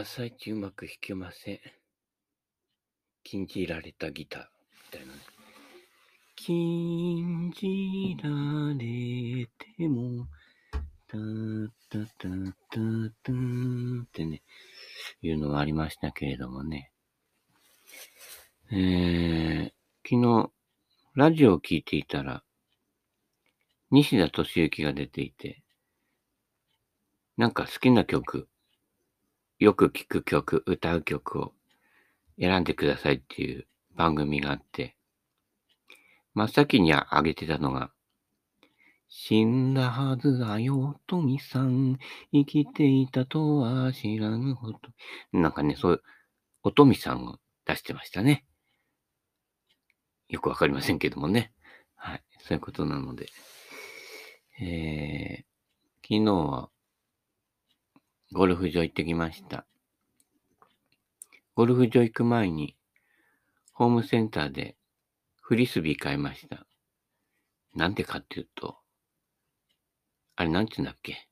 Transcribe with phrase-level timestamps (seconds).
[0.00, 1.60] 朝一うまく弾けません。
[3.22, 4.42] 禁じられたギター
[4.94, 5.20] みたいなね。
[6.36, 8.30] 禁じら
[8.78, 10.26] れても、
[11.06, 11.18] た
[11.90, 12.28] たた
[12.70, 12.78] た
[13.22, 14.42] たんってね、
[15.20, 16.92] いうのがありましたけれどもね。
[18.72, 19.64] えー、
[20.02, 20.50] 昨日、
[21.14, 22.42] ラジオを聞いていたら、
[23.90, 25.62] 西田敏行が出ていて、
[27.36, 28.48] なんか好きな曲、
[29.60, 31.52] よく聴く曲、歌う曲を
[32.38, 34.96] 選んでくださいっていう番組があって、
[36.32, 37.92] 真っ先に挙げてたのが、
[39.10, 41.98] 死んだはずだよ、トミさん。
[42.32, 44.78] 生きていたとは知らぬほど。
[45.32, 46.02] なんかね、そう、
[46.62, 48.46] おとみさんを出してましたね。
[50.30, 51.52] よくわかりませんけどもね。
[51.96, 52.22] はい。
[52.38, 53.28] そういうことなので。
[54.58, 56.70] えー、昨日は、
[58.32, 59.66] ゴルフ場行ってきました。
[61.56, 62.76] ゴルフ場行く前に、
[63.72, 64.76] ホームセンターで
[65.42, 66.64] フリスビー買いました。
[67.74, 68.76] なんでかっていうと、
[70.36, 71.26] あれなんて言うんだっけ？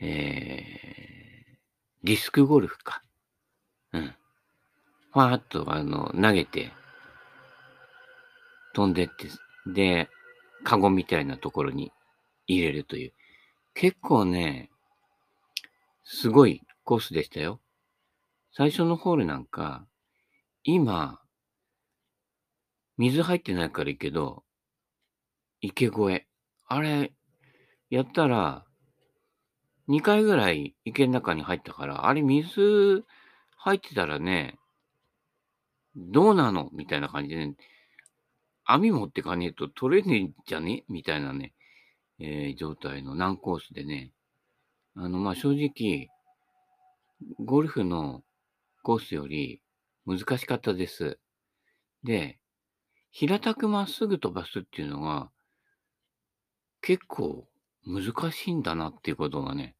[0.00, 3.04] えー、ディスクゴルフか。
[3.92, 4.14] うん。
[5.12, 6.72] ファーっとあの、投げて、
[8.74, 9.28] 飛んでって、
[9.66, 10.08] で、
[10.64, 11.92] カゴみたいなところに
[12.48, 13.12] 入れるという。
[13.74, 14.70] 結構ね、
[16.04, 17.60] すごいコースでしたよ。
[18.52, 19.86] 最初のホールなんか、
[20.64, 21.20] 今、
[22.98, 24.44] 水入ってないからいいけど、
[25.60, 26.26] 池越え。
[26.66, 27.12] あれ、
[27.90, 28.64] やったら、
[29.88, 33.04] 2回ぐらい池の中に入ったから、あれ水
[33.56, 34.58] 入ってたらね、
[35.96, 36.70] どうなの？
[36.72, 37.54] みたいな感じで、ね、
[38.64, 40.84] 網持ってかねえと取れねえんじゃね？
[40.88, 41.52] みたいなね、
[42.18, 44.12] えー、状態の難コースでね、
[44.94, 46.08] あの、まあ、正直、
[47.38, 48.22] ゴルフの
[48.82, 49.62] コースより
[50.06, 51.18] 難しかったです。
[52.04, 52.38] で、
[53.10, 55.30] 平たくまっすぐ飛ばすっていうのが、
[56.80, 57.46] 結構
[57.86, 59.76] 難しいんだなっていうことがね。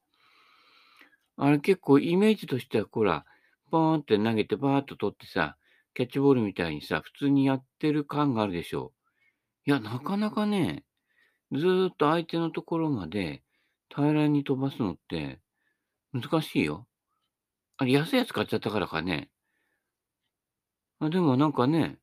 [1.37, 3.25] あれ結構イメージとしては、ほら、
[3.71, 5.57] ポーンって投げてバーッと取ってさ、
[5.95, 8.93] キャッチボールみたいにさ、普通にやってる感があるでしょ
[9.67, 9.71] う。
[9.71, 10.85] いや、なかなかね、
[11.53, 13.43] ずーっと相手のところまで
[13.95, 15.41] 平らに飛ばすのって
[16.13, 16.87] 難しいよ。
[17.77, 19.31] あれ、安いやつ買っちゃったからかね。
[21.01, 21.99] あでもなんかね、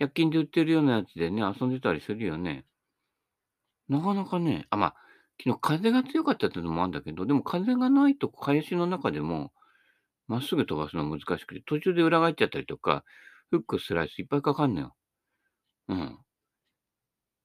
[0.00, 2.64] 100均で売ってるようなやつでね、遊んでたりするよね。
[3.88, 4.94] なかなかね、あ、まあ、
[5.42, 9.52] 昨日風が強かったってのもあるんだけど、でも風がないと林の中でも、
[10.28, 13.04] まっすぐ飛ばすの難しくて、途中で裏返っちゃったりとか、
[13.50, 14.96] フック、スライスいっぱいかかんのよ。
[15.88, 16.18] うん。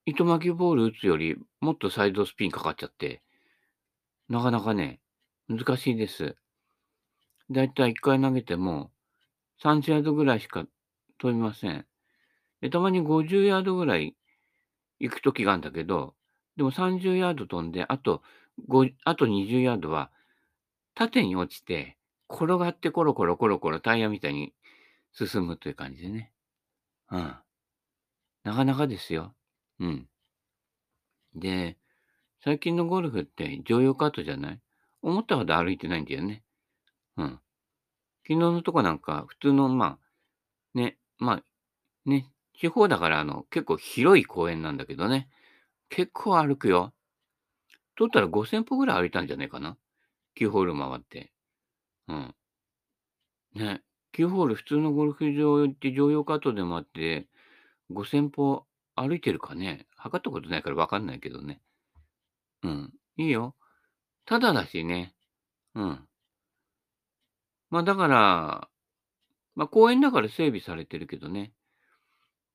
[0.06, 3.22] 糸巻きボール打つより、もっとサイドスピンかかっちゃって、
[4.32, 5.02] なかなかね、
[5.50, 6.38] 難しいです。
[7.50, 8.90] だいたい1回投げても、
[9.62, 10.66] 30ヤードぐらいしか
[11.20, 11.86] 飛びません。
[12.62, 14.16] で、たまに50ヤードぐらい
[15.02, 16.16] 行くときがあるんだけど、
[16.56, 18.24] でも30ヤード飛んで、あと
[18.70, 20.12] 5、あと20ヤードは
[20.96, 21.98] 縦に落ちて、
[22.30, 24.54] 転がってコロコロコロコロタイヤみたいに
[25.12, 26.32] 進むという感じでね。
[27.12, 27.36] うん。
[28.46, 29.36] なかなかですよ。
[29.82, 30.08] うん。
[31.36, 31.78] で、
[32.44, 34.60] 最近のゴルフって乗用カートじゃない？
[35.04, 36.44] 思ったほど歩いてないんだよね。
[37.18, 37.40] うん。
[38.24, 41.44] 昨日のとこなんか、普通の、まあ、ね、まあ、
[42.10, 42.28] ね、
[42.60, 45.30] 地方だからあの、結構広い公園なんだけどね。
[45.90, 46.94] 結構歩くよ。
[47.96, 49.78] 取ったら5000歩ぐらい歩いたんじゃないかな。
[50.40, 51.32] 9ホール回って。
[52.08, 52.36] うん。
[53.54, 53.82] ね。
[54.14, 57.28] 9ホール普通のゴルフ場行って乗用カートでもあって、
[57.92, 58.66] 5000歩
[58.96, 59.88] 歩いてるかね。
[59.96, 61.62] 測ったことないからわかんないけどね。
[62.64, 62.94] うん。
[63.18, 63.56] いいよ。
[64.26, 65.14] ただだしね。
[65.76, 66.08] うん。
[67.70, 68.70] まあだから、
[69.56, 71.54] まあ公園だから整備されてるけどね。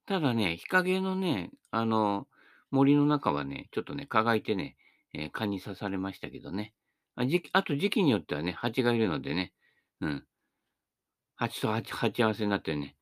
[0.07, 2.29] ただね、日陰のね、あの、
[2.71, 4.77] 森の中はね、ちょっとね、蚊がいてね、
[5.13, 6.75] えー、蚊に刺されましたけどね。
[7.17, 9.53] あじあと時期によってはね、蜂がいるのでね、
[10.01, 10.25] うん。
[11.37, 12.97] 蜂と蜂蜂合わせになってね、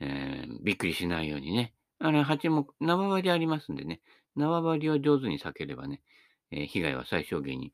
[0.00, 1.74] えー、びっくりしないようにね。
[1.98, 4.00] あの、蜂も縄張りありますんでね、
[4.36, 6.02] 縄張りを上手に避ければね、
[6.52, 7.72] え、被害は最小限に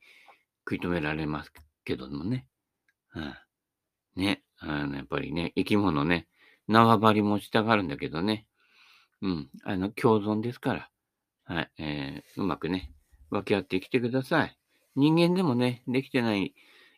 [0.67, 1.51] 食い止められます
[1.85, 2.47] けどもね。
[3.15, 3.35] うん。
[4.15, 6.27] ね、あの、やっぱりね、生き物ね、
[6.67, 8.47] 縄張りもしたがるんだけどね。
[9.21, 9.49] うん。
[9.63, 10.89] あの、共存ですから。
[11.43, 12.93] はい、えー、うまくね、
[13.31, 14.57] 分け合って生きてください。
[14.95, 16.53] 人間でもね、できてない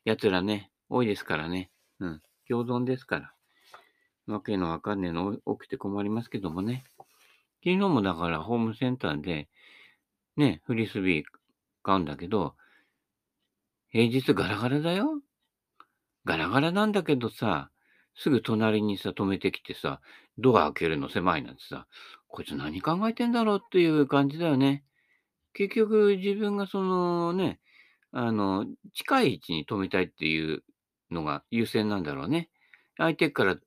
[0.06, 1.72] 奴らね、多いですからね。
[2.00, 3.34] うん、共存ですから。
[4.28, 6.84] わけのわかんねえの起きて困りますけどもね。
[7.64, 9.48] 昨日もだからホームセンターで、
[10.36, 11.26] ね、フリスビー
[11.84, 12.56] 買うんだけど、
[13.90, 15.22] 平日ガラガラだよ。
[16.26, 17.72] ガラガラなんだけどさ、
[18.16, 20.02] すぐ隣にさ、止めてきてさ、
[20.38, 21.88] ドア開けるの狭いなんてさ、
[22.28, 24.84] こいつ何考えてんだろうっていう感じだよね。
[25.54, 27.60] 結局自分がそのね、
[28.12, 30.64] あの、近い位置に止めたいっていう
[31.10, 32.50] のが優先なんだろうね。
[32.98, 33.58] 相手から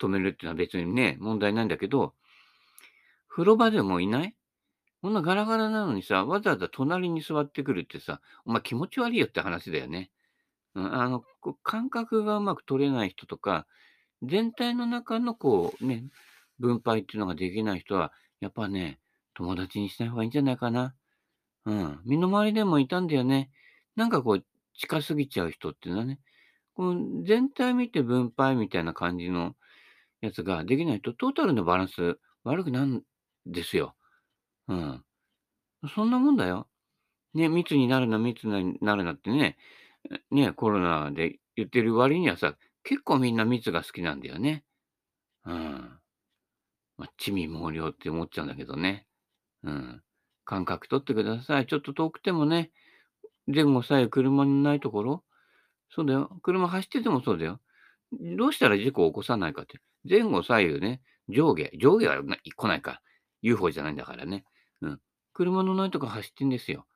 [0.00, 2.14] 止めるっていうのは別にね、問題ないんだけど、
[3.28, 4.34] 風呂場でもいない？
[5.02, 10.10] こんなガラガラなのにさ、わざわざ隣に座ってくるってさ、お前気持ち悪いよって話だよね。
[10.74, 11.24] うん、あの、
[11.62, 13.66] 感覚がうまく取れない人とか、
[14.22, 16.04] 全体の中のこうね、
[16.58, 19.00] 分配っていうのができない人は、やっぱね、
[19.34, 20.94] 友達にしない方がいいんじゃないかな。
[21.64, 22.00] うん。
[22.04, 23.50] 身の回りでもいたんだよね。
[23.96, 24.44] なんかこう、
[24.74, 26.20] 近すぎちゃう人っていうのはね、
[26.74, 29.56] この全体見て分配みたいな感じの
[30.20, 33.02] やつができないと、トータルのバランス悪くなるん
[33.46, 33.94] ですよ。
[34.70, 35.04] うん。
[35.94, 36.68] そんなもんだよ。
[37.34, 39.56] ね、密になるな、密になるなってね、
[40.30, 44.64] ね、コロナで言ってる割にはさ、結構みんな密が好きなんだよね。
[45.44, 45.98] うん。
[46.96, 49.06] まあ、地味猛量って思っちゃうんだけどね。
[49.64, 50.02] うん。
[50.44, 51.66] 間隔取ってください。
[51.66, 52.70] ちょっと遠くてもね、
[53.46, 55.24] 前後左右車のないところ、
[55.90, 56.38] そうだよ。
[56.42, 57.60] 車走っててもそうだよ。
[58.12, 59.80] どうしたら事故を起こさないかって。
[60.08, 63.02] 前後左右ね、上下、上下は来ないか。
[63.42, 64.44] UFO じゃないんだからね。
[65.32, 66.86] 車のないとこ走ってんですよ。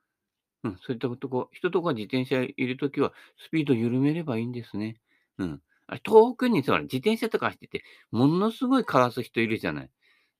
[0.63, 0.77] うん。
[0.81, 4.97] そういったとこ、人とか自転車いるときは、スピード緩めればいいんですね。
[5.37, 5.61] うん。
[5.87, 9.91] あれ遠くにさ、自転車とか走ってて、ものすごいかわす人いるじゃない。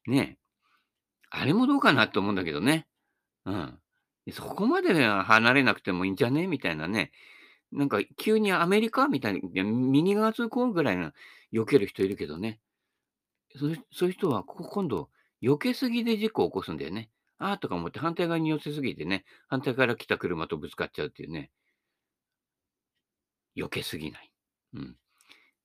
[0.07, 0.45] ねえ。
[1.29, 2.87] あれもどうかなと思うんだけどね。
[3.45, 3.79] うん。
[4.31, 6.47] そこまで離れなくてもいいんじゃね？
[6.47, 7.11] みたいなね。
[7.71, 9.07] なんか急にアメリカ？
[9.07, 11.11] みたいに、右側通行ぐらいの
[11.53, 12.59] 避ける人いるけどね。
[13.55, 15.09] そういう人は、ここ今度、
[15.41, 17.09] 避けすぎで事故を起こすんだよね。
[17.37, 21.51] ああとか思って反対側に寄せすぎてね、反対から来た車とぶつかっちゃうっていうね。
[23.55, 24.31] 避けすぎない。
[24.73, 24.95] うん。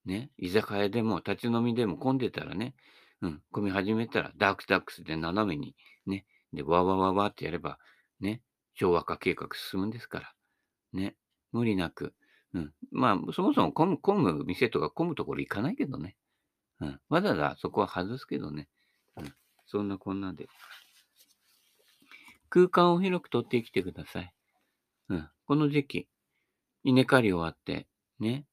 [0.05, 2.75] ね、居酒屋でも立ち飲みでも混んでたらね、
[3.21, 5.75] うん、混み始めたらダークダックスで斜めに
[6.07, 7.79] ね、で、わわわわってやれば、
[8.21, 8.43] ね、
[8.75, 10.33] 昭和化計画進むんですから。
[10.93, 11.15] ね、
[11.53, 12.15] 無理なく。
[12.55, 12.73] うん。
[12.91, 16.17] まあ、そもそも混む、混む店とか混むところ行かないけどね。
[16.81, 17.01] うん。
[17.09, 18.69] わざわざそこは外すけどね。
[19.17, 19.33] うん。
[19.67, 20.49] そんなこんなで。
[22.50, 24.35] 空間を広く取ってきてください。
[25.08, 25.29] うん。
[25.47, 26.08] この時期、
[26.85, 27.88] 稲刈り終わって、
[28.19, 28.44] ね。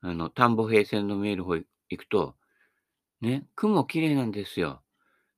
[0.00, 1.66] あの、田んぼ平線の見える方行
[1.96, 2.36] くと、
[3.20, 4.82] ね、雲綺麗なんですよ。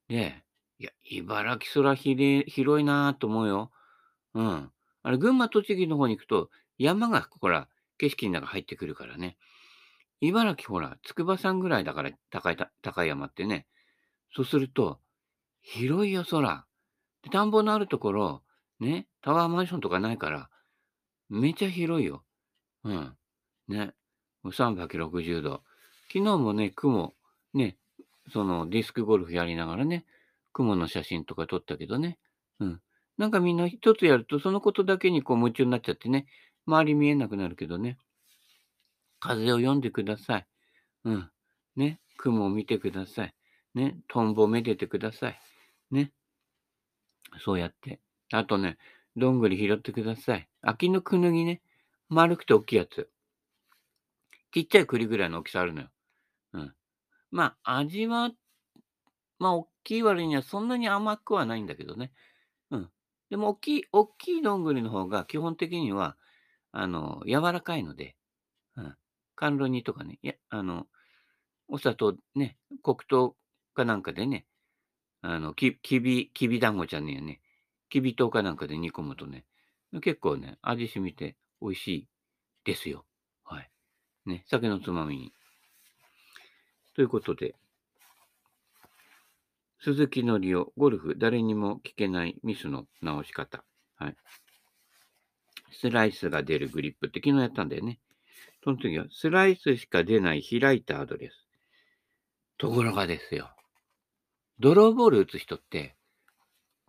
[0.09, 0.43] で、
[0.79, 3.71] いや、茨城空ひれ広いなぁと思うよ。
[4.35, 4.73] うん。
[5.03, 7.69] あれ、群馬、栃木の方に行くと、山が、ほら、
[7.99, 9.37] 景色の中入ってくるからね。
[10.21, 13.67] 茨城、ほら、筑波山ぐらいだから、高い、高い山ってね。
[14.35, 15.01] そうすると、
[15.63, 16.67] 広いよ、空。
[17.25, 18.43] で、田んぼのあるところ、
[18.81, 20.51] ね、タワーマンションとかないから、
[21.29, 22.25] めちゃ広いよ。
[22.85, 23.17] うん。
[23.69, 23.93] ね。
[24.45, 25.63] 360度。
[26.13, 27.15] 昨日もね、雲、
[27.55, 27.77] ね、
[28.33, 30.05] そのディスクゴルフやりながらね、
[30.53, 32.19] 雲の写真とか撮ったけどね。
[32.61, 32.81] うん。
[33.17, 36.27] なんかみんな一つやると、そのことだけにこう夢中になっちゃってね、
[36.67, 37.99] 周り見えなくなるけどね。
[39.21, 40.47] 風を読んでください。
[41.05, 41.31] うん。
[41.77, 42.01] ね。
[42.19, 43.35] 雲を見てください。
[43.75, 43.99] ね。
[44.09, 45.41] トンボをめでてください。
[45.91, 46.13] ね。
[47.39, 48.01] そうやって。
[48.33, 48.79] あとね、
[49.17, 50.49] どんぐり拾ってください。
[50.63, 51.63] 秋のくぬぎね。
[52.09, 53.09] 丸くて大きいやつ。
[54.53, 55.89] ちっちゃい栗ぐらいの大きさあるのよ。
[56.53, 56.75] うん。
[57.31, 58.31] まあ、味は、
[59.39, 62.13] まあ、大きい割にはそんなに甘くはないんだけどね。
[62.71, 62.91] うん。
[63.31, 66.17] でも、大きい、大きいどんぐりの方が基本的には、
[66.73, 68.17] あの、柔らかいので、
[68.77, 68.97] うん。
[69.37, 70.87] 甘露煮とかね、いや、あの、
[71.69, 73.37] お砂糖ね、黒糖
[73.75, 74.47] かなんかでね、
[75.27, 77.41] あの、き、きび、きび団子ちゃんねね、
[77.89, 79.47] きび糖かなんかで煮込むとね、
[80.03, 82.09] 結構ね、味染みて美味しい
[82.67, 83.07] ですよ。
[83.43, 83.71] はい。
[84.27, 85.33] ね、酒のつまみに。
[86.95, 87.55] ということで、
[89.81, 93.65] 鈴木のりお、ゴルフ、誰にも聞けないミスの直し方。
[93.97, 94.17] はい。
[95.73, 97.99] スライスが出るグリップって昨日やったんだよね。
[98.63, 101.49] その時は、スライスしか出ない開いたアドレス。
[102.59, 103.54] ところがですよ。
[104.61, 105.97] ドローボール打つ人って、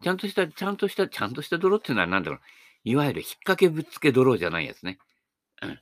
[0.04, 2.40] ちゃんとした、ちゃんとした、ちゃんとしたドローっていうのは何だろう。
[2.84, 5.00] いわゆる引っ掛けぶっつけドローじゃないやつね。
[5.62, 5.80] うん。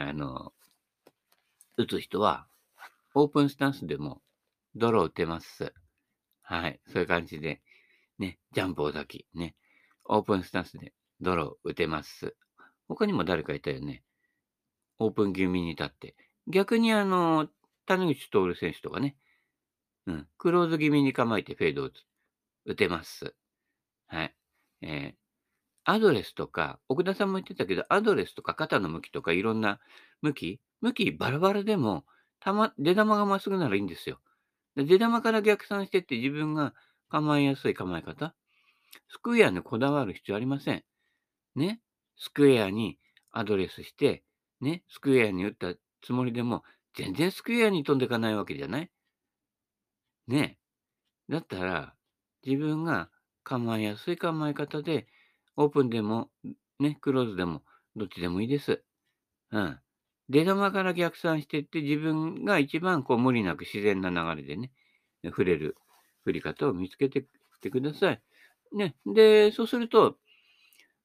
[0.00, 0.52] あの、
[1.76, 2.46] 打つ人は、
[3.14, 4.22] オープンスタンスでも
[4.74, 5.72] ドロー打てます。
[6.42, 6.80] はい。
[6.88, 7.60] そういう感じで、
[8.18, 9.54] ね、ジャンプを咲き、ね、
[10.04, 12.34] オープンスタンスでドロー打てます。
[12.88, 14.02] 他にも誰かいたよね。
[14.98, 16.14] オープン気味に立って。
[16.46, 17.48] 逆にあの、
[17.86, 19.16] 谷口徹選手とかね、
[20.06, 22.04] うん、クローズ気味に構えてフェードを打つ。
[22.66, 23.34] 打てます。
[24.06, 24.34] はい。
[24.82, 25.14] えー、
[25.84, 29.80] アドレスとか、奥田さんも言ってたけど、アドレスとか肩の向きとかいろんな
[30.22, 32.04] 向き、向きバラバラでも、
[32.40, 34.20] たま、出玉がまっすぐならいいんですよ。
[34.76, 36.74] で出玉から逆算してって自分が
[37.08, 38.34] 構えやすい構え方。
[39.08, 40.84] スクエアにこだわる必要ありません。
[41.54, 41.80] ね。
[42.16, 42.98] スクエアに
[43.30, 44.24] アドレスして、
[44.60, 44.82] ね。
[44.88, 46.62] スクエアに打ったつもりでも、
[46.94, 48.90] 全然スクエアに飛んでいかないわけじゃない
[50.28, 50.58] ね。
[51.28, 51.94] だったら、
[52.44, 53.10] 自分が
[53.42, 55.06] 構えやすい構え方で、
[55.56, 56.30] オープンでも、
[56.80, 57.62] ね、クローズでも、
[57.96, 58.82] どっちでもいいです。
[59.52, 59.80] うん。
[60.28, 64.72] 出玉から逆算していって、自分が一番こう無理なく自然な流れでね、
[65.24, 65.76] 触れる
[66.24, 67.24] 振り方を見つけてっ
[67.60, 68.22] てください。
[68.72, 68.96] ね。
[69.06, 70.18] で、そうすると、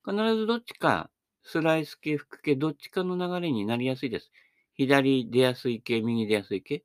[0.05, 1.09] 必ずどっちか、
[1.43, 4.31] スライス系、フック系、どっちかの流れになりやすいです。
[4.75, 6.83] 左出やすい系、右出やすい系。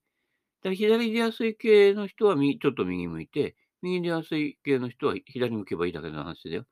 [0.64, 6.64] だから左出やすい系の人はちょっと右向いて、右出やすい系の人は左向けばいいだけの話だよ。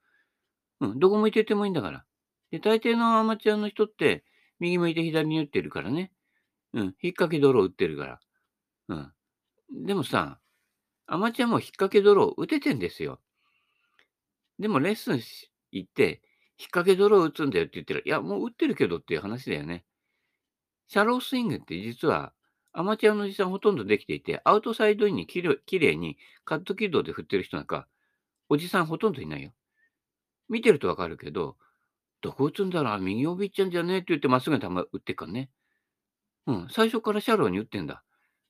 [0.80, 2.04] うん、どこ向いててもいいんだから。
[2.50, 4.24] で、大抵のアマチュアの人って、
[4.60, 6.10] 右向いて左に打ってるからね。
[6.72, 8.20] うん、引っ掛けドロー打ってるから。
[8.88, 9.84] うん。
[9.86, 10.40] でもさ、
[11.06, 13.20] アマチュアも引っ掛けドロー打ててんですよ。
[14.58, 15.20] でもレッスン
[15.70, 16.22] 行って、
[16.58, 19.84] 引っ掛けドロー打つんだよって言ったら、いや、もう打ってるけどっていう話だよね。
[20.88, 22.32] シャロースイングって実は、
[22.72, 27.86] アマチュアのおじさんほとんどできていて、アウトサイドインにきれいにカット軌道で振ってる人なんか、
[28.48, 29.52] おじさんほとんどいないよ。
[30.48, 31.56] 見てるとわかるけど、
[32.22, 35.50] どこ打つんだろう右帯っちゃんじゃねえって言ってまっすぐに球打ってっかね。
[36.46, 38.02] うん、最初からシャローに打ってんだ。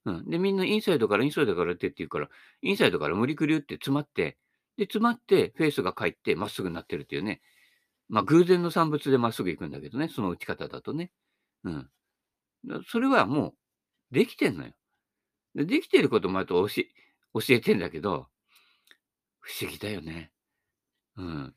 [0.04, 0.30] うん。
[0.30, 2.28] で、みんなインサイドからインサイドから打ってって言うから、
[2.62, 4.38] インサイドから無理くり打って詰まって、
[4.76, 7.40] で、詰まってフェースが返ってまっすぐになってるっていうね。
[8.08, 11.12] まあ、偶然の産物でまっすぐ行くんだけどね、その打ち方だとね。
[11.64, 11.90] うん。
[12.88, 13.54] それはもう、
[14.12, 14.72] できてんのよ。
[15.54, 16.84] でできてることもあと教
[17.48, 18.28] えてんだけど、
[19.40, 20.30] 不思議だよね。
[21.16, 21.54] うん。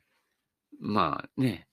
[0.80, 1.68] まあね、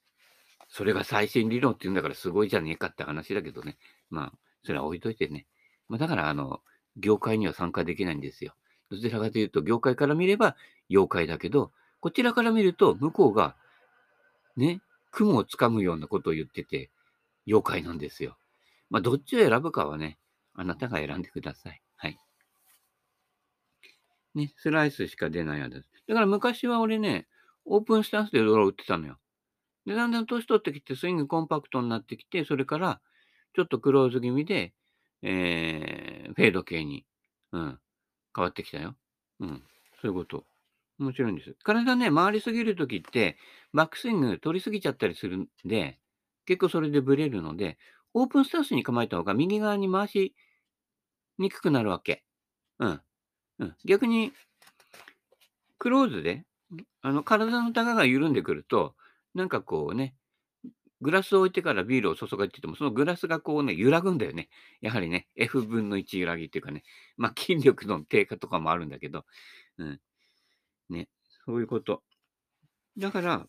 [0.69, 3.77] それが最新理論って言うんだからすごいじゃねえかって話だけどね。
[4.09, 5.45] まあ、それは置いといてね。
[5.89, 6.61] まあ、だから、あの、
[6.97, 8.53] 業界には参加できないんですよ。
[8.89, 10.55] どちらかというと、業界から見れば
[10.89, 13.55] 妖怪だけど、こちらから見ると、向こうが、
[14.55, 16.91] ね、雲をつかむようなことを言ってて、
[17.47, 18.37] 妖怪なんですよ。
[18.89, 20.17] まあ、どっちを選ぶかはね、
[20.55, 21.81] あなたが選んでください。
[21.95, 22.17] はい。
[24.36, 25.86] ね、スライスしか出ないやつ。
[26.07, 27.27] だから昔は俺ね、
[27.65, 29.17] オープンスタンスでドロー打ってたのよ。
[29.86, 33.01] で、だんだん年取ってきて、スイングコンパクトになってきて、それから、
[33.55, 34.74] ちょっとクローズ気味で、
[35.22, 37.05] えー、フェード系に、
[37.51, 37.79] うん、
[38.36, 38.95] 変わってきたよ。
[39.39, 39.63] うん、
[40.01, 40.45] そういうこと。
[41.00, 41.55] 面白いんです。
[41.63, 43.38] 体ね、回りすぎるときって、
[43.74, 46.00] バックスイング取りすぎちゃったりするんで、
[46.45, 47.77] 結構それでブレるので、
[48.13, 50.36] オープンスタンスに構えた方が右側に回し
[51.38, 52.24] にくくなるわけ。
[52.79, 53.01] うん。
[53.60, 54.34] うん、逆に、
[55.77, 56.46] クローズで、
[57.01, 58.96] あの、体の高が緩んでくると、
[59.34, 60.15] なんかこうね、
[61.01, 64.50] グラスを置いてからビールを注がれてても、そのグラスがこうね、揺らぐんだよね。
[64.82, 66.84] やはりね、F 分の1揺らぎっていうかね、
[67.17, 69.25] まあ筋力の低下とかもあるんだけど、
[69.77, 70.00] うん。
[70.89, 71.10] ね、
[71.46, 72.03] そういうこと。
[72.98, 73.48] だから、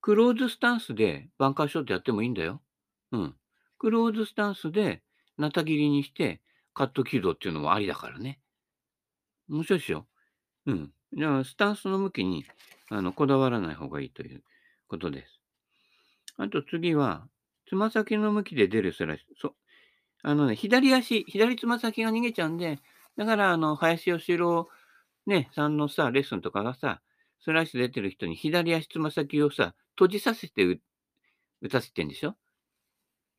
[0.00, 2.62] クローズスタンスでバンカーショットやってもいいんだよ。
[3.12, 3.36] うん。
[3.78, 5.02] クローズスタンスで、
[5.38, 6.40] なた切りにして、
[6.74, 8.40] カット軌道っていうのもありだからね。
[9.48, 10.06] 面白いですよ。
[10.66, 10.92] うん。
[11.12, 12.44] じゃあ、スタンスの向きに、
[12.90, 14.42] あの、こだわらない方がいいという
[14.88, 15.40] ことです。
[16.38, 17.28] あと次は、
[17.68, 19.26] つま先の向きで出るスライス。
[19.40, 19.54] そう。
[20.22, 22.78] あのね、左足、左つま先が逃げちゃうんで、
[23.16, 24.68] だから、あの、林義郎、
[25.26, 27.02] ね、さんのさ、レッスンとかがさ、
[27.40, 30.64] スライス出てる人に左足つま先をさ、閉じさせて
[31.60, 32.36] 打たせてんでしょ？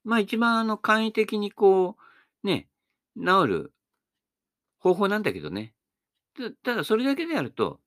[0.04, 1.98] まあ一番あの簡易的にこ
[2.44, 2.68] う、ね、
[3.18, 3.74] 治る
[4.80, 5.74] 方法なんだけどね。
[6.64, 7.80] ただそれだけでやると、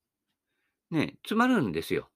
[0.91, 2.09] ね、詰まるんですよ。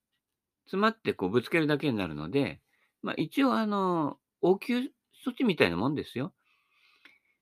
[0.66, 2.60] 詰まってこうぶつけるだけになるので、
[3.02, 6.32] まあ一応あの、応急措置みたいなもんですよ。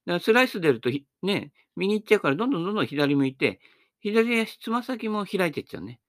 [0.06, 0.90] だからスライス出ると
[1.22, 3.60] ね、右行っちゃうからどんどんどんどん左向いて、
[4.00, 6.00] 左足つま先も開いていっちゃうね。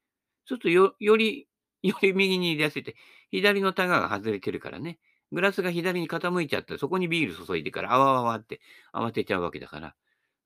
[0.46, 1.48] そうするとよ、より、
[1.84, 2.96] より右に入れやすいって、
[3.30, 4.98] 左のタガが外れてるからね。
[5.32, 8.62] グラスが左に傾いちゃって、そこにビール注いでから、あわあわって
[8.94, 9.96] 慌てちゃうわけだから、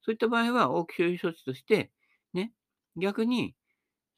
[0.01, 1.91] そういった場合は、応急処置として、
[2.33, 2.51] ね、
[2.97, 3.55] 逆に、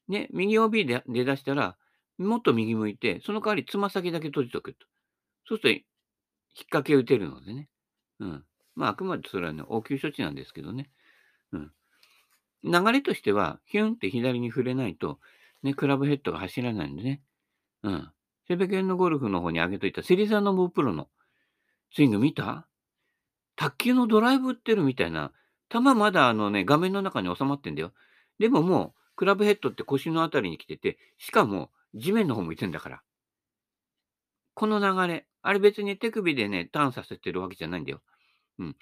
[0.07, 1.77] ね、右 OB で出だしたら、
[2.17, 4.85] もっと右向いて、その代わりつま先だけ閉じとくと。
[5.47, 5.83] そうすると、引っ
[6.69, 7.69] 掛け打てるのでね。
[8.19, 8.45] うん。
[8.75, 10.89] まあ、あくまでそれはね、応急処置なんですけどね。
[11.51, 11.71] うん。
[12.63, 15.19] 流れとしては、ヒュンって左に触れないと、
[15.63, 17.21] ね、クラブヘッドが走らないんでね。
[17.83, 18.11] うん。
[18.47, 21.07] セベケンのゴルフの方に上げといたセリザノブプロの
[21.93, 22.67] スイング見た？
[23.55, 25.31] 卓球のドライブ打ってるみたいな、
[25.69, 27.93] 球まだあのね、画面の中に収まってんだよ。
[28.37, 33.01] でももう、クラブヘッドって腰のあたりに来てて、しかも地面の方向いてんだから。
[34.53, 38.01] この流れ、あれ別に手首でね、ターンさせてるわけじゃないんだよ。
[38.59, 38.75] うん。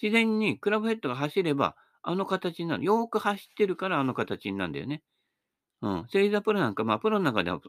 [0.00, 2.84] 自然にクラブヘッドが走れば、あの形になる。
[2.84, 5.02] よーく走ってるからあの形になるんだよね。
[5.82, 6.06] うん。
[6.08, 7.60] セイザプロなんか、まあ、プロの中では、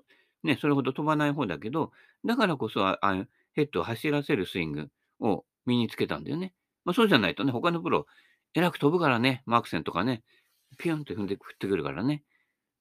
[0.43, 1.91] ね、それほど飛ばない方だけど、
[2.25, 6.53] だからこそ、ああヘッドを走らせるスイングを身につけたんだよね。
[6.85, 8.07] まあ、そうじゃないとね、他のプロ、
[8.53, 10.23] えらく飛ぶからね、マークセンとかね、
[10.77, 12.23] ピュンって踏んで振ってくるからね。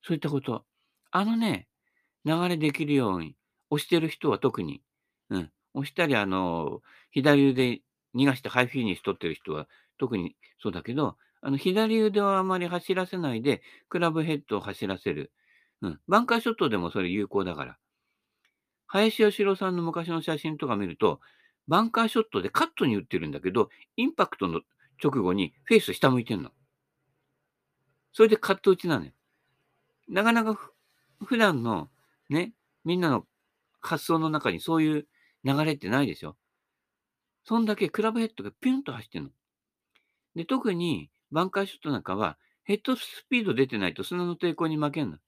[0.02, 0.64] そういったこと。
[1.10, 1.68] あのね、
[2.24, 3.36] 流れできるように、
[3.70, 4.82] 押してる人は特に、
[5.30, 7.82] うん、押したり、あの、左腕
[8.14, 15.32] 逃がしてハイフィニッシュ取ってる人は特にそうだけど、あの、左腕をあまり走らせないで、クラブヘッドを走らせる。
[15.82, 16.00] うん。
[16.08, 17.78] バンカーショットでもそれ有効だから。
[18.86, 21.20] 林義郎さんの昔の写真とか見ると、
[21.68, 24.60] バンカーショットでカットに打ってるんだけど、インパクトの
[25.02, 26.50] 直後にフェース下向いてんの。
[28.12, 29.12] それでカット打ちなのよ。
[30.08, 30.72] なかなか
[31.24, 31.88] 普段の
[32.28, 32.52] ね、
[32.84, 33.26] みんなの
[33.80, 35.06] 発想の中にそういう
[35.44, 36.36] 流れってないでしょ。
[37.44, 39.30] そんだけクラブヘッドがピュンと走ってんの。
[40.34, 45.18] で、特にバンカーショットなんかは、ヘッドスピード出てないと砂の抵抗に負けんの。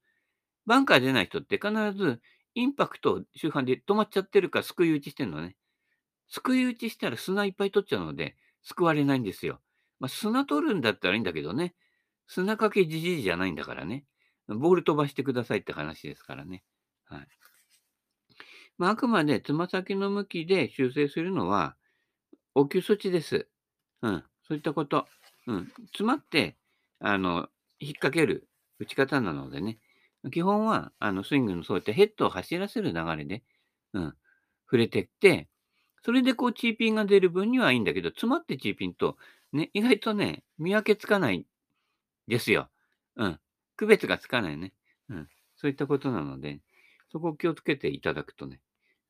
[0.67, 2.21] バンカー出ない人って必ず
[2.55, 5.57] インパクト周辺で止まっちゃってるから救い打ちしてんのね。
[6.29, 9.61] 救い打ちしたら砂いっぱい取っちゃうので、救われないんですよ。
[10.01, 11.75] まあ、砂取るんだったらいいんだけどね。
[12.27, 14.05] 砂かけじじいじゃないんだからね。
[14.49, 16.63] ボール飛ばしてくださいって話ですからね。
[17.05, 17.29] はい。
[18.79, 21.77] まあ、あくまでつま先の向きで修正するのは、
[22.55, 23.49] 応急措置です。
[24.03, 24.25] うん。
[24.47, 25.07] そういったこと。
[25.47, 25.67] うん。
[25.87, 26.57] 詰まって、
[26.99, 29.79] あの、引っ掛ける打ち方なのでね。
[30.31, 33.43] 基本は、あの、スイングのそういったヘッドを走らせる流れで、
[33.93, 34.15] うん。
[34.67, 35.49] 触れてって、
[36.05, 39.17] それでこう、チーピンが出る分にはいいんだけど、詰まってチーピンと、
[39.53, 41.47] ね、意外とね、見分けつかない
[42.29, 42.71] ですよ。
[43.17, 43.41] うん。
[43.77, 44.73] 区別がつかないね。
[45.09, 45.29] うん。
[45.57, 46.61] そういったことなので、
[47.11, 48.61] そこを気をつけていただくとね。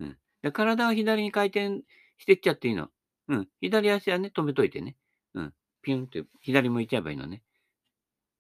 [0.01, 0.19] うん。
[0.43, 1.83] で体は左に回転
[2.19, 2.89] してっちゃっていいの。
[3.29, 3.49] うん。
[3.61, 4.97] 左足はね、止めといてね。
[5.35, 5.55] うん。
[5.83, 7.43] ピュンって左向いちゃえばいいのね。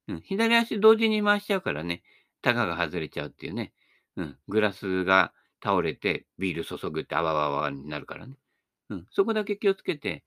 [0.08, 0.20] うん。
[0.22, 2.02] 左足同時に回しちゃうからね、
[2.42, 3.72] タガが外れちゃうっていうね。
[4.16, 4.38] うん。
[4.48, 8.36] グラスが倒れてビール注ぐってあわわわになるからね。
[8.90, 9.06] うん。
[9.10, 10.24] そこだけ気をつけて、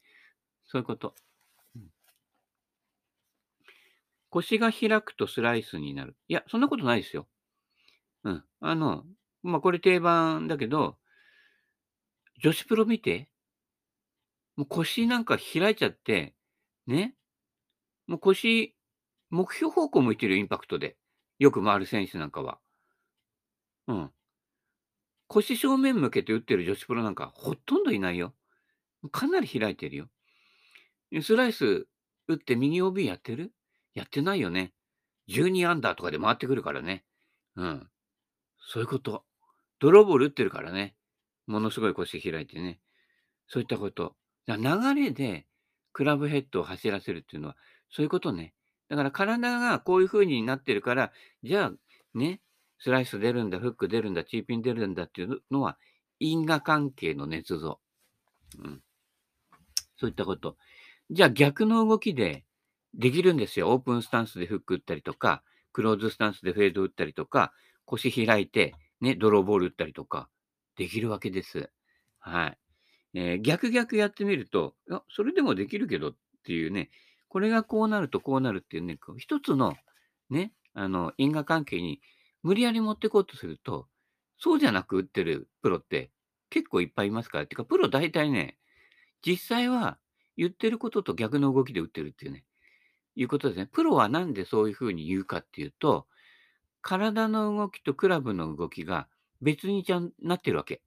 [0.66, 1.14] そういうこと。
[1.76, 1.84] うん、
[4.30, 6.16] 腰が開くとスライスになる。
[6.28, 7.28] いや、そんなことないですよ。
[8.24, 8.44] うん。
[8.62, 9.04] あの、
[9.44, 10.98] まあ、これ定番だけど、
[12.42, 13.30] 女子プロ見て。
[14.56, 16.34] もう腰なんか開いちゃって、
[16.88, 17.16] ね。
[18.08, 18.76] もう腰、
[19.30, 20.98] 目標方向向いてるよインパクトで。
[21.40, 22.60] よく回る選手なんかは。
[23.88, 24.12] うん。
[25.28, 28.34] 腰正面向けて打ってる女子プロなんかほとんどいないよ。
[29.12, 30.08] かなり開いてるよ。
[31.22, 31.88] スライス
[32.28, 33.52] 打って右 OB やってる？
[33.94, 34.74] やってないよね。
[35.30, 37.06] 12アンダーとかで回ってくるからね。
[37.56, 37.90] うん。
[38.60, 39.24] そういうこと。
[39.80, 40.96] ドローボール打ってるからね。
[41.48, 42.80] ものすごい腰開いてね。
[43.48, 44.16] そういったこと。
[44.48, 44.58] 流
[44.96, 45.46] れで
[45.94, 47.58] クラブヘッドを走らせるっていうのは、
[47.90, 48.54] そういうことね。
[48.90, 51.12] だから体がこういう風になってるから、
[51.44, 51.74] じゃあ
[52.14, 52.42] ね、
[52.80, 55.78] スライス出るんだ、フック出るんだ、チーピン出るんだっていうのは、
[56.20, 57.80] 因果関係の捏造。
[58.60, 58.82] うん。
[59.98, 60.58] そういったこと。
[61.10, 62.46] じゃあ逆の動きで
[62.94, 63.72] できるんですよ。
[63.72, 67.54] オープンスタンスでフック打ったりとか、クローズスタンスでフェード打ったりとか、
[67.86, 70.30] 腰開いて、ね、ドローボール打ったりとか、
[70.78, 71.70] できるわけです。
[72.20, 72.58] はい。
[73.14, 74.76] えー、逆逆やってみると、
[75.10, 76.90] それでもできるけどっていうね、
[77.36, 79.76] これがこうなるとこうなるっていうね、こう一つの
[80.30, 82.00] ね、あの、因果関係に
[82.44, 83.90] 無理やり持ってこうとすると、
[84.38, 86.12] そうじゃなく打ってるプロって
[86.50, 87.46] 結構いっぱいいますから。
[87.46, 88.58] てか、プロ大体ね、
[89.22, 89.98] 実際は
[90.38, 92.46] 言ってることと逆の動きで打ってるっていうね、
[93.18, 93.66] いうことですね。
[93.66, 96.08] プロはなんでそういうふうに言うかっていうと、
[96.82, 99.10] 体の動きとクラブの動きが
[99.42, 100.82] 別にちゃんなってるわけ。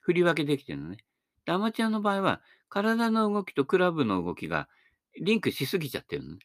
[0.00, 0.98] 振り分けできてるのね。
[1.46, 4.68] で、アマチュアの場合は、体の動きとクラブの動きが
[5.20, 6.38] リンクしすぎちゃってるのね。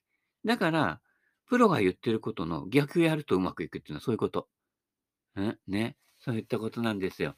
[0.45, 1.01] だから、
[1.47, 4.47] プロが言ってることの逆やるとうまくいくっていうのはそういうこと。
[5.39, 5.97] んね。
[6.19, 7.35] そういったことなんですよ。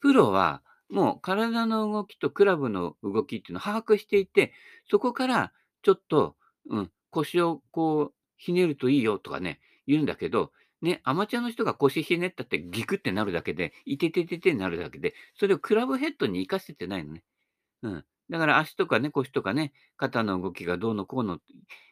[0.00, 4.52] プロは、もう体の動きとクラブの動きっていうのを把握していて、
[4.90, 6.36] そこからちょっと、
[6.68, 17.24] うん、腰をこう、ひねるといいよとかね、言うんだけど、ね、アマチュアの人が腰ひねったってギクってなるだけで、いててててになるだけで、それをクラブヘッドに活かせてないのね。
[17.82, 18.04] うん。
[18.30, 21.38] だから足とかね、腰とかね、肩の動きがどうのこうの、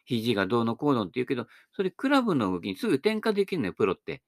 [0.05, 4.21] 肘がどうのこうのって言うけど、それクラブの動きにすぐ転化できるのよ、プロって。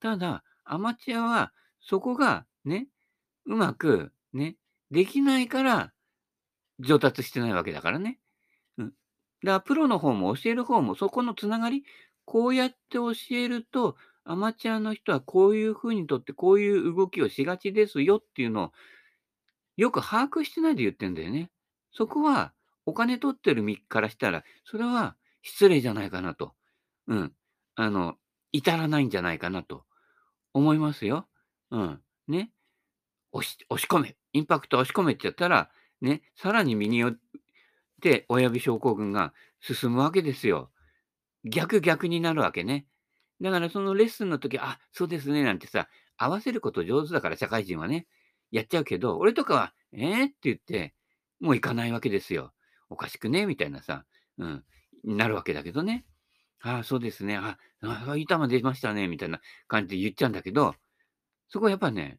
[0.00, 2.88] ただ、アマチュアはそこがね、
[3.46, 4.56] うまくね、
[4.90, 5.92] できないから
[6.80, 8.18] 上達してないわけだからね。
[8.78, 8.86] うん。
[8.88, 8.94] だか
[9.44, 11.84] らプロの方も教える方もそこのつながり、
[12.24, 18.72] こうやって教えると、アマチュアの人はこういう風にとってこういう動きをしがちですよっていうのを、
[19.76, 21.50] よく把握してないで言ってんだよね。
[21.92, 22.52] そこは
[22.86, 26.54] お金取ってる身からしたら、それは失礼じゃないかなと。
[27.06, 27.32] うん。
[27.74, 28.16] あの、
[28.52, 29.84] 至らないんじゃないかなと
[30.54, 31.26] 思いますよ。
[31.70, 32.00] うん。
[32.28, 32.52] ね。
[33.32, 37.18] 押し押し込め、インパクト押し込めってやったら、ね、さらに右寄っ
[38.02, 40.70] て親指症候群が進むわけですよ。
[41.44, 42.86] 逆逆になるわけね。
[43.40, 48.06] だからそのレッスンの時、あ、そうですね、なんてさ、合わせること上手だから社会人はね、
[48.52, 50.94] やっちゃうけど、俺とかは、えー、って言って、
[51.40, 52.52] もう行かないわけですよ。
[52.88, 54.04] おかしくねみたいなさ、
[54.38, 54.64] うん、
[55.04, 56.04] なるわけだけどね。
[56.60, 57.36] ああ、そうですね。
[57.36, 60.76] あ、あ、板が出ましたね、みたいな感じで言っちゃうんだけど、
[61.48, 62.18] そこはやっぱね、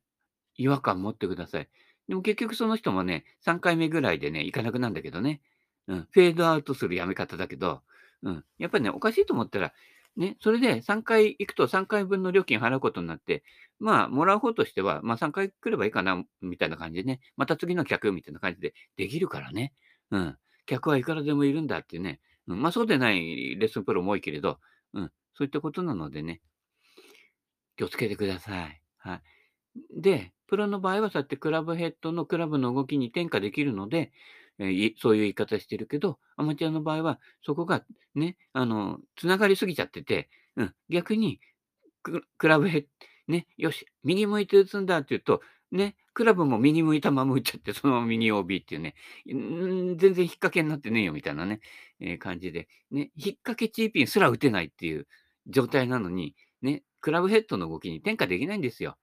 [0.56, 1.70] 違和感持ってください。
[2.08, 5.42] でも結局その人もね、3回目ぐらいでね、行かなくなるんだけどね。
[5.88, 7.82] うん、フェードアウトするやめ方だけど、
[8.24, 9.74] うん、やっぱりね、おかしいと思ったら、
[10.16, 13.44] ね、それで3回行くと3回分の料金払うことになって、
[13.80, 19.74] まあ、もらう方としては、まあ3回来ればいいかな、みたいな感じでね、また次の客みたいな感じでできるからね。
[20.12, 20.38] うん。
[20.66, 22.20] 客はいくらでもいるんだっていうね。
[22.48, 24.60] うん、まあそうでないレッスンプロも多いけれど、
[24.94, 26.42] うん、そういったことなのでね、
[27.76, 28.82] 気をつけてください。
[28.98, 29.22] はい。
[30.02, 34.12] で、プロの場合はそうやってクラブヘッドのクラブの動きに転化できるので、
[34.60, 37.84] えそういう言い方してるけど、アマチュアの場合はそこが
[38.16, 41.40] ね、あの、つながりすぎちゃってて、うん、逆に
[42.02, 42.86] クラブヘッ
[43.28, 51.62] ね、よし、右向いて打つんだって言うと、ね、クラブも右向いたまま打っちゃって、そのまま右 OB っていうね、全然引っ掛けになってねえよみたいなね、
[52.00, 55.08] えー感じで、ね、引っ掛けチーピンすら打てないっていう
[55.48, 58.98] 状態なのに、ね、クラブヘッドの動きに転化できないんですよ。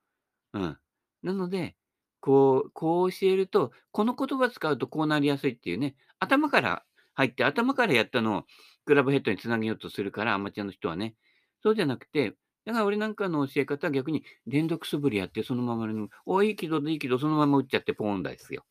[0.53, 0.79] うん。
[1.23, 1.77] なので、
[2.21, 8.45] こう、こう教えると、この言葉使うとこうなりやすいっていうね、頭から入って、頭からやったのを
[8.85, 11.15] クラブヘッドにつなげようとするから、アマチュアの人はね。
[11.63, 18.65] そうじゃなくて、だから俺なんかの教え方は逆に連続素振りやってそのままの、おいいけどいいけどそのまま打っちゃってポーンだですよ。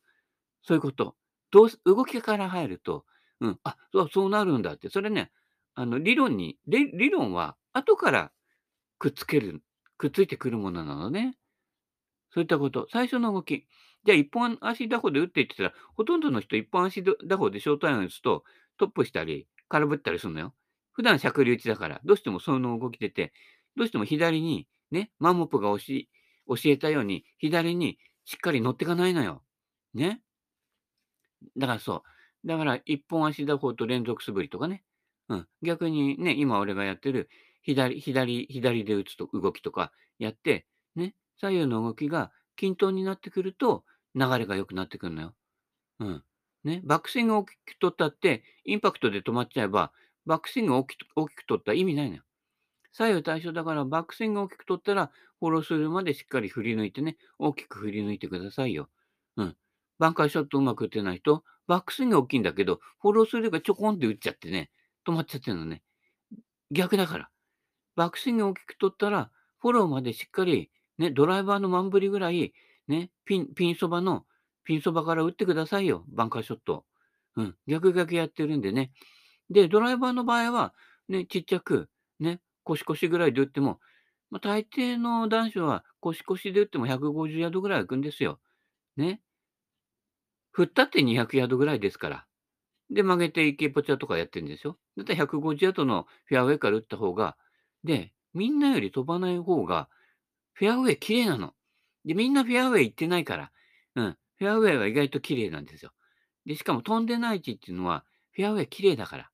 [0.62, 1.16] そういうこと。
[1.50, 3.04] どう動きから入ると、
[3.40, 4.88] うん、あ、そうそうなるんだって。
[4.88, 5.32] それね、
[5.74, 8.32] あの理論に、理論は後から
[8.98, 9.62] くっつける、
[9.96, 11.36] くっついてくるものなのね。
[12.32, 12.86] そういったこと。
[12.90, 13.66] 最初の動き。
[14.04, 18.44] じゃあ、一本足打法で打っていってたら、ほとんどの人、一本足打法でショートアイアン打つと、
[18.78, 20.54] トップしたり、空振ったりするのよ。
[20.92, 23.32] 普段しゃくり打ちだから、どうしてもその動き出て、
[23.76, 26.08] どうしても左に、ね、マンモップが教え
[26.48, 29.42] 教えたように、左にしっかり乗ってかないのよ。
[29.94, 30.20] ね。
[31.56, 32.02] だからそ
[32.44, 32.46] う。
[32.46, 34.82] だから、一本足打法と連続素振りとかね。
[35.28, 35.48] うん。
[35.62, 37.28] 逆にね、今俺がやってる、
[37.62, 40.66] 左、左、左で打つと動きとかやって、
[40.96, 45.34] ね、左右の動きが均等になってくると、流れが良くなってくるのよ。
[46.00, 46.24] うん。
[46.64, 49.92] ね、バックスイングを大きく取ったって、インパクトで止まっちゃえば、
[50.26, 52.22] バックスイングを大きく大きく取った意味ないのよ。
[52.92, 58.90] 左右対称だから、バックスイングを大きく取ったら、フォローするまでしっかり振り抜いてね、大きく振り抜いてくださいよ。
[59.36, 59.56] うん。
[59.98, 64.70] バンカーショットうまく打てない人、バックスイング大きいんだけど、フォローするがちょこんって打っちゃってね、
[65.06, 65.82] 止まっちゃってるのね。
[66.70, 67.30] 逆だから。
[67.96, 72.52] バックスイングを大きく取ったら、フォローまでしっかり、ね、ドライバーの万振りぐらい、
[72.86, 74.26] ね、ピン、ピンそばの、
[74.64, 76.84] ピンそばから打ってくださいよ、バンカーショット。
[77.36, 78.92] うん、逆逆やってるんでね。
[79.48, 80.74] で、ドライバーの場合は、
[81.08, 83.80] ね、ちっちゃく、ね、腰腰ぐらいで打っても、
[84.30, 88.38] まあ、大抵の男子は腰腰で打っても150ヤードぐらい行くんですよ。
[88.98, 89.22] ね。
[90.52, 92.26] 振ったって200ヤードぐらいですから。
[92.90, 94.76] で、曲げて池ポチャとかやってるんですよ。
[94.98, 97.38] だったら150ヤードのフェアウェイから打った方が、
[97.84, 99.88] で、みんなより飛ばない方が、
[100.60, 101.54] フェアウェイ綺麗なの。
[102.04, 103.50] で、みんなフェアウェイ行ってないから、
[103.96, 105.92] うん、フェアウェイは意外と綺麗なんですよ。
[106.44, 109.30] で、しかも飛んでない位置っていうのは、フェアウェイ綺麗だから。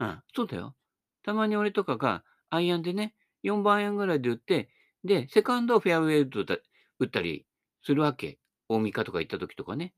[0.00, 0.74] うん、そうだよ。
[1.22, 4.68] たまに俺とかが、アイアンでね、4番アイアンぐらいで打って、
[5.04, 6.44] で、セカンドをフェアウェイ
[6.98, 7.46] 打ったり
[7.84, 8.40] するわけ。
[8.68, 9.94] 大三日とか行った時とかね。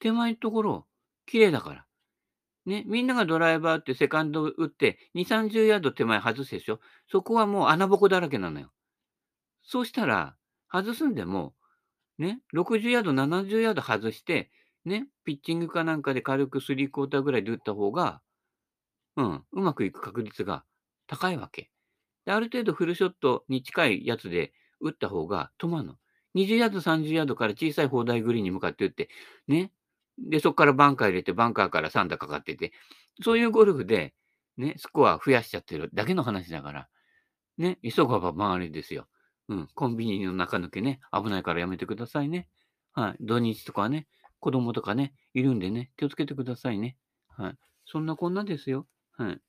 [0.00, 0.86] 手前のところ、
[1.26, 1.86] 綺麗だから。
[2.64, 8.72] ね、みんながドライバーってセカンド打って、2、30ヤード手前外すでしょそこはもう穴ぼこだらけなのよ。
[9.66, 10.36] そうしたら、
[10.72, 11.54] 外すんでも、
[12.18, 14.50] ね、60ヤード、70ヤード外して、
[14.84, 18.22] ね、ピッチングかなんかで軽く3クォーターぐらいで打った方が、
[19.16, 20.64] うん、うまくいく確率が
[21.06, 21.70] 高いわけ。
[22.24, 25.96] で、ある程度フルショットに近いやつで打った方が止まるの。
[26.36, 29.08] 20ヤード、30ヤードから小さい砲台グリーンに向かって打って、
[29.48, 29.72] ね。
[30.18, 32.72] で、そこからバンカー入れて、バンカーから3打かかってて、
[33.22, 34.14] そういうゴルフで、
[34.56, 36.88] ね、スコア増やしちゃってるだけの話だから、
[37.58, 39.08] ね、急がば回りですよ。
[39.48, 42.48] うん、コンビニの中抜けね、危ないからやめてくださいね。
[42.92, 44.06] はい、土日とかね、
[44.40, 46.96] 子供とかね、いるんでね、気をつけてくださいね。
[47.28, 47.54] はい。
[47.84, 48.86] そんなこんなですよ。
[49.12, 49.40] はい。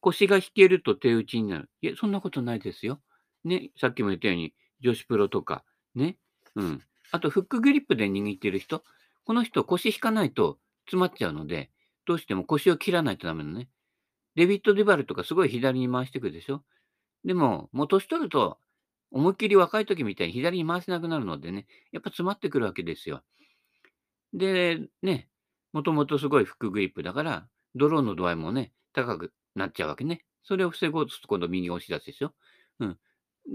[0.00, 1.70] 腰が引けると手打ちになる。
[1.80, 3.00] いや、そんなことないですよ。
[3.44, 6.18] ね、さっきも言ったように、女子プロとか、ね、
[6.54, 6.82] うん。
[7.10, 8.84] あと、フックグリップで握ってる人、
[9.24, 11.70] この人腰引かないと詰まっちゃうので、
[12.06, 13.68] どうしても腰を切らないとダメなのね。
[14.34, 16.62] デビッド・デバルとかすごい左に回してくるでしょ。
[17.24, 18.58] でも、もう年取ると、
[19.10, 23.22] 思いっきり若い時みたいに左に回せなくなるのでね、やっぱ詰まってくるわけですよ。
[24.32, 25.28] で、ね、
[25.72, 30.24] もともとすごいフックグリップだから、ドローの度合いもね、高くなっちゃうわけね。
[30.42, 32.34] それを防ごうとすると今度右押し出すでしょ。
[32.80, 32.98] うん。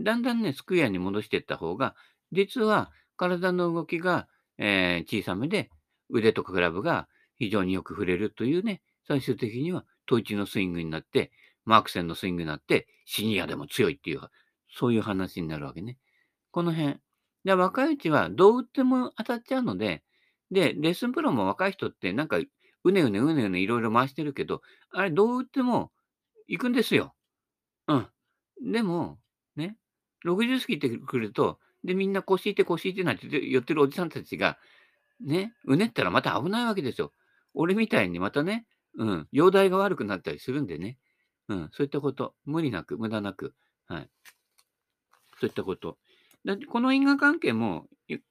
[0.01, 1.95] だんだんね、スクエアに戻していった方が、
[2.31, 4.27] 実は体の動きが、
[4.57, 5.69] えー小さめで、
[6.09, 11.31] 腕とかグラブが非常によく触れるというね、最終的には統一のスイングになって、
[11.69, 14.21] マークセンのスイングになって、シニアでも強いっていう、
[14.75, 15.97] そういう話になるわけね。
[16.51, 16.97] この辺。
[17.45, 20.03] で、若いうちはどう打っても当たっちゃうので、
[20.49, 22.39] で、レッスンプロも若い人ってなんか、
[22.83, 25.91] うねうねうねうねいろいろ回してるけど、あれどう打っても
[26.47, 27.13] 行くんですよ。
[27.87, 28.07] うん。
[28.71, 29.19] でも、
[29.55, 29.77] ね、
[30.25, 34.57] 60過ぎてくると、で、みんな腰いて腰いてなんて言ってるおじさんたちが、
[35.21, 37.13] ね、うねったらまた危ないわけですよ。
[37.53, 38.65] 俺みたいにまたね、
[38.97, 40.97] うん、容体が悪くなったりするんでね。
[41.49, 42.35] うん、そういったこと。
[42.45, 43.53] 無理なく、無駄なく。
[43.87, 44.09] はい。
[45.39, 45.97] そういったこと。
[46.45, 47.87] だってこの因果関係も、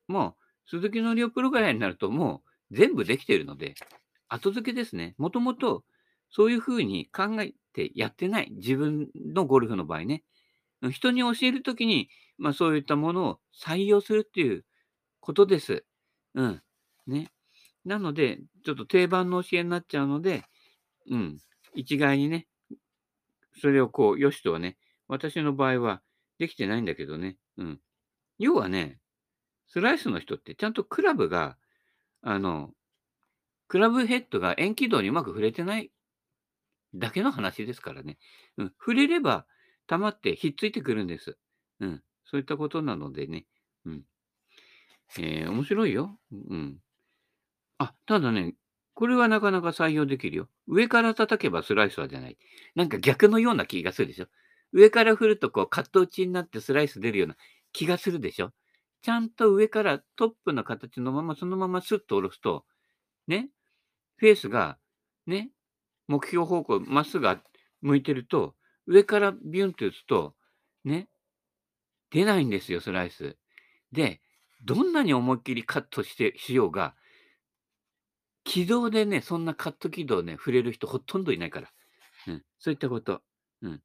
[0.07, 3.75] もう、鈴木のりおプロぐらいになるともう全部できているので、
[4.29, 5.15] 後付けですね。
[5.19, 5.85] もともと
[6.31, 8.53] そういうふうに考えてやってない。
[8.53, 10.25] 自分のゴルフの場合ね。
[10.93, 14.65] 人に教えるときに、まあそういったものを採用するっていう
[15.21, 15.85] ことです。
[16.35, 16.63] うん。
[17.07, 17.33] ね。
[17.85, 20.45] なので、ちょっと定番の教えになっちゃうので、
[21.11, 21.39] うん。
[21.75, 22.47] 一概にね、
[23.59, 24.77] それをこう、よしとはね、
[25.09, 26.03] 私の場合は
[26.39, 27.39] できてないんだけどね。
[27.57, 27.81] うん。
[28.39, 29.01] 要はね、
[29.67, 31.59] スライスの人ってちゃんとクラブが、
[32.23, 32.73] あの、
[33.69, 35.93] クラブヘッドが円軌道にうまく触れてない
[36.95, 38.19] だけの話ですからね。
[38.57, 38.69] うん。
[38.79, 39.47] 触れれば、
[39.87, 41.39] 溜まってひっついてくるんです。
[41.81, 42.03] うん。
[42.25, 43.47] そういったことなのでね。
[43.85, 44.05] うん。
[45.19, 46.19] えー面白いよ。
[46.33, 46.79] うん。
[47.79, 48.55] あ、ただね、
[48.99, 50.49] これはなかなか採用できるよ。
[50.67, 52.39] 上から叩けばスライスは出ない。
[52.75, 54.27] なんか逆のような気がするでしょ。
[54.73, 57.37] 上から振るとこうカット打ちになってスライス出るような
[57.73, 58.51] 気がするでしょ。
[59.03, 62.65] ちゃんと上からトップの形のままそのままスッと下ろすと、
[63.29, 63.51] ね、
[64.17, 64.79] フェースが、
[65.29, 65.53] ね、
[66.09, 67.29] 目標方向まっすぐ
[67.83, 68.57] 向いてると、
[68.89, 70.35] 上からビュンって打つと、
[70.85, 71.07] ね、
[72.11, 73.37] 出ないんですよ、スライス。
[73.93, 74.21] で、
[74.65, 76.97] どんなに思いっきりカットしてしようが、
[78.49, 81.69] 軌道でね、そんなカット軌道ね、触れる人ほとんどいないから。
[82.29, 83.21] うん、そういったこと。
[83.61, 83.83] うん。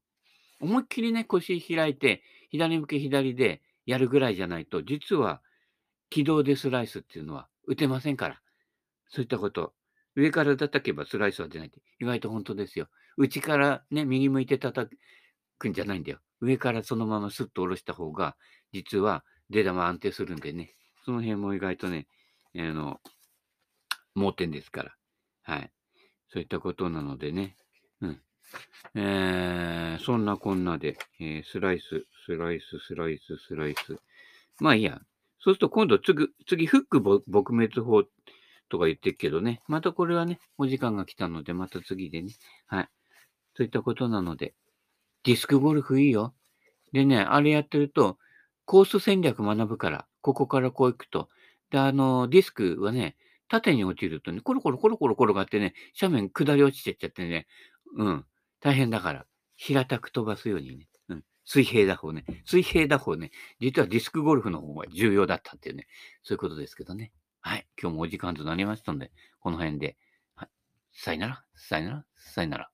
[0.61, 5.41] 思いっきりね、腰開いて、左向け左でやるぐらいじゃないと、実は
[6.09, 8.41] 軌道でスライスっていうのは打てませんから。
[9.09, 9.73] そういったこと。
[10.15, 12.87] 上から叩けばスライスは出ないって、意外と本当ですよ。
[13.17, 14.89] 内からね、右向いて叩
[15.59, 16.19] くんじゃないんだよ。
[16.39, 18.37] 上からそのままスッと下ろした方が、
[18.71, 20.75] 実は出玉安定するんでね。
[21.03, 22.07] その辺も意外とね、
[22.55, 23.01] あの、
[24.15, 24.95] 盲点ですから。
[25.43, 25.71] はい。
[26.29, 27.55] そういったことなのでね。
[28.01, 28.21] うん。
[28.95, 33.97] えー、そんなこんなで、えースライス、スライス、スライス、スライス。
[34.59, 35.01] まあいいや。
[35.39, 38.03] そうすると今度次、次、フック撲滅法
[38.69, 39.61] とか言ってるけどね。
[39.67, 42.31] またこれはね、お時間が来たので、また次でね。
[42.67, 42.89] はい。
[43.55, 44.53] そういったことなので、
[45.23, 46.33] ディスクゴルフいいよ。
[46.91, 48.17] でね、あれやってると、
[48.65, 51.29] コース戦略学ぶから、ここからこう行くと。
[51.69, 53.17] で、あの、ディスクはね、
[53.53, 57.45] 縦に落ちるとね、コロコロコロコロ転がってね、斜面下り落ちてっちゃってね、
[57.95, 58.25] うん、
[58.59, 65.85] 大変だから、平たく飛ばすようにね、うん、水平打法ね、水平打法ね、実はディスクゴルフの方が重要だったっていうね、
[66.23, 67.11] そういうことですけどね。
[67.41, 69.97] はい、今日もお時間となりましたので、この辺で、
[70.33, 70.49] はい、
[70.91, 72.72] さよなら、さよなら、さよなら。